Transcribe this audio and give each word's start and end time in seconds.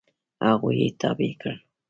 هغوی 0.47 0.75
یې 0.81 0.89
تابع 1.01 1.31
کړل. 1.41 1.57